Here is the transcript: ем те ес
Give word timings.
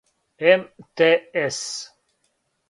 ем 0.51 0.61
те 0.95 1.09
ес 1.45 1.59